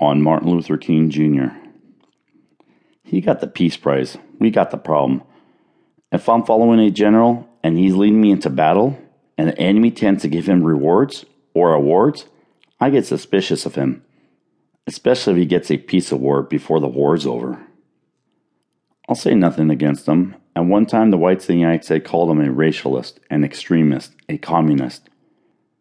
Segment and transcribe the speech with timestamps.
[0.00, 1.48] on Martin Luther King Jr.
[3.04, 4.16] He got the Peace Prize.
[4.38, 5.22] We got the problem.
[6.10, 8.98] If I'm following a general and he's leading me into battle,
[9.36, 11.24] and the enemy tends to give him rewards
[11.54, 12.26] or awards,
[12.80, 14.02] I get suspicious of him,
[14.86, 17.66] especially if he gets a peace award before the war's over.
[19.08, 20.36] I'll say nothing against him.
[20.54, 24.14] At one time, the whites in the United States called him a racialist, an extremist,
[24.28, 25.08] a communist.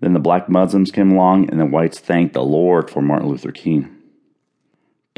[0.00, 3.52] Then the black Muslims came along, and the whites thanked the Lord for Martin Luther
[3.52, 3.99] King.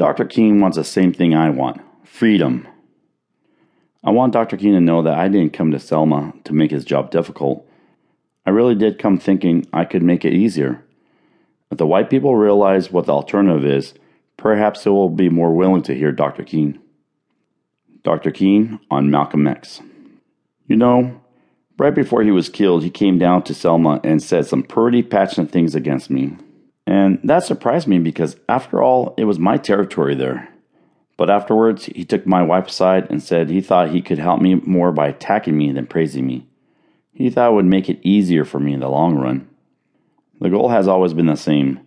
[0.03, 0.25] Dr.
[0.25, 2.67] King wants the same thing I want freedom.
[4.03, 4.57] I want Dr.
[4.57, 7.65] King to know that I didn't come to Selma to make his job difficult.
[8.45, 10.83] I really did come thinking I could make it easier.
[11.71, 13.93] If the white people realize what the alternative is,
[14.35, 16.43] perhaps they will be more willing to hear Dr.
[16.43, 16.79] King.
[18.03, 18.29] Dr.
[18.29, 19.79] King on Malcolm X.
[20.67, 21.21] You know,
[21.77, 25.49] right before he was killed, he came down to Selma and said some pretty passionate
[25.49, 26.35] things against me.
[26.85, 30.49] And that surprised me because, after all, it was my territory there.
[31.15, 34.55] But afterwards, he took my wife aside and said he thought he could help me
[34.55, 36.47] more by attacking me than praising me.
[37.13, 39.47] He thought it would make it easier for me in the long run.
[40.41, 41.79] The goal has always been the same,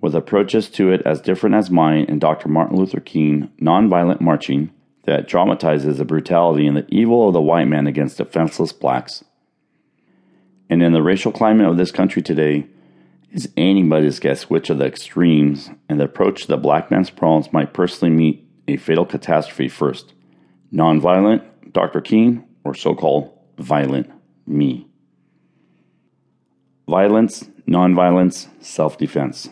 [0.00, 2.48] with approaches to it as different as mine and Dr.
[2.48, 4.70] Martin Luther King nonviolent marching
[5.04, 9.24] that dramatizes the brutality and the evil of the white man against defenseless blacks.
[10.68, 12.66] And in the racial climate of this country today,
[13.32, 17.52] it's anybody's guess which of the extremes and the approach to the black man's problems
[17.52, 20.12] might personally meet a fatal catastrophe first
[20.72, 22.00] nonviolent, Dr.
[22.00, 24.10] King, or so called violent,
[24.46, 24.86] me.
[26.88, 29.48] Violence, nonviolence, self defense.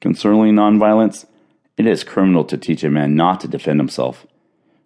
[0.00, 1.26] Concerning nonviolence,
[1.76, 4.26] it is criminal to teach a man not to defend himself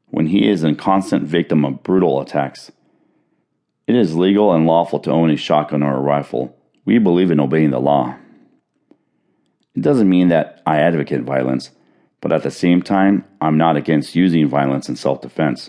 [0.07, 2.71] when he is a constant victim of brutal attacks.
[3.87, 6.57] It is legal and lawful to own a shotgun or a rifle.
[6.87, 8.17] We believe in obeying the law.
[9.75, 11.73] It doesn't mean that I advocate violence,
[12.23, 15.69] but at the same time, I'm not against using violence in self defense.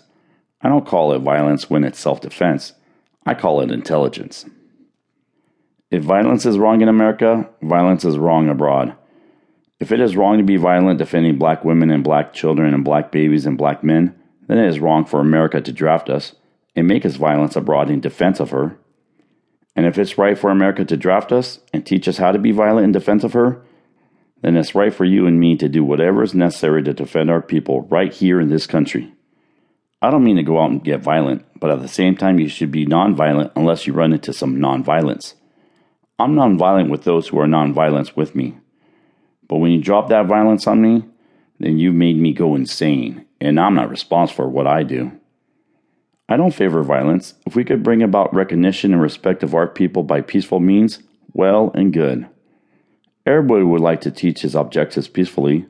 [0.61, 2.73] I don't call it violence when it's self defense,
[3.25, 4.45] I call it intelligence.
[5.89, 8.95] If violence is wrong in America, violence is wrong abroad.
[9.79, 13.11] If it is wrong to be violent defending black women and black children and black
[13.11, 14.15] babies and black men,
[14.47, 16.35] then it is wrong for America to draft us
[16.75, 18.77] and make us violence abroad in defense of her.
[19.77, 22.51] And if it's right for America to draft us and teach us how to be
[22.51, 23.61] violent in defense of her,
[24.41, 27.43] then it's right for you and me to do whatever is necessary to defend our
[27.43, 29.13] people right here in this country.
[30.01, 32.49] I don't mean to go out and get violent, but at the same time, you
[32.49, 35.35] should be nonviolent unless you run into some nonviolence.
[36.17, 38.57] I'm nonviolent with those who are nonviolent with me.
[39.47, 41.03] But when you drop that violence on me,
[41.59, 45.11] then you've made me go insane, and I'm not responsible for what I do.
[46.29, 47.35] I don't favor violence.
[47.45, 50.99] If we could bring about recognition and respect of our people by peaceful means,
[51.33, 52.27] well and good.
[53.25, 55.65] Everybody would like to teach his objectives peacefully.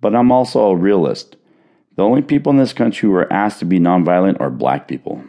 [0.00, 1.36] But I'm also a realist.
[1.96, 5.24] The only people in this country who are asked to be nonviolent are black people.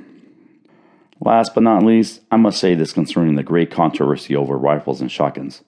[1.20, 5.12] Last but not least, I must say this concerning the great controversy over rifles and
[5.12, 5.64] shotguns.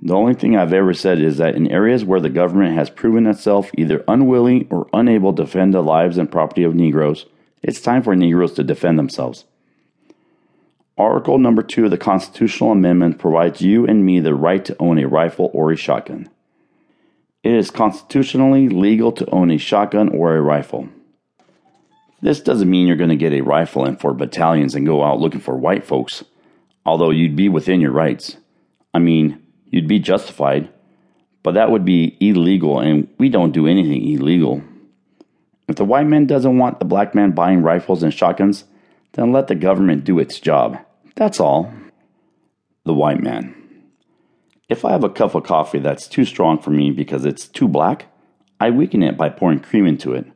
[0.00, 3.26] The only thing I've ever said is that in areas where the government has proven
[3.26, 7.26] itself either unwilling or unable to defend the lives and property of Negroes,
[7.62, 9.44] it's time for Negroes to defend themselves.
[10.96, 14.98] Article number 2 of the Constitutional Amendment provides you and me the right to own
[14.98, 16.28] a rifle or a shotgun.
[17.44, 20.88] It is constitutionally legal to own a shotgun or a rifle.
[22.20, 25.20] This doesn't mean you're going to get a rifle and four battalions and go out
[25.20, 26.24] looking for white folks,
[26.84, 28.36] although you'd be within your rights.
[28.92, 30.68] I mean, you'd be justified,
[31.44, 34.62] but that would be illegal, and we don't do anything illegal.
[35.68, 38.64] If the white man doesn't want the black man buying rifles and shotguns,
[39.12, 40.78] then let the government do its job.
[41.14, 41.72] That's all.
[42.84, 43.54] The white man.
[44.68, 47.68] If I have a cup of coffee that's too strong for me because it's too
[47.68, 48.06] black,
[48.58, 50.26] I weaken it by pouring cream into it.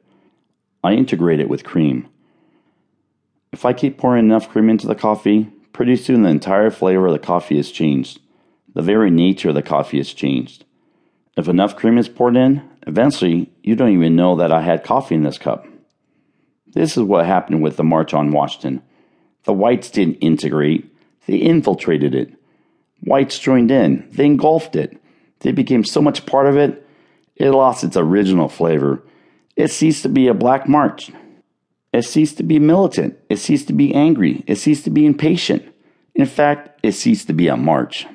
[0.85, 2.09] I integrate it with cream.
[3.53, 7.13] If I keep pouring enough cream into the coffee, pretty soon the entire flavor of
[7.13, 8.21] the coffee is changed.
[8.75, 10.65] The very nature of the coffee is changed.
[11.37, 15.15] If enough cream is poured in, eventually you don't even know that I had coffee
[15.15, 15.67] in this cup.
[16.75, 18.83] This is what happened with the March on Washington.
[19.45, 20.95] The whites didn't integrate,
[21.27, 22.33] they infiltrated it.
[23.01, 24.97] Whites joined in, they engulfed it.
[25.41, 26.87] They became so much part of it,
[27.37, 29.03] it lost its original flavor.
[29.57, 31.11] It ceased to be a black march.
[31.93, 33.19] It ceased to be militant.
[33.29, 34.45] It ceased to be angry.
[34.47, 35.63] It ceased to be impatient.
[36.15, 38.07] In fact, it ceased to be a march.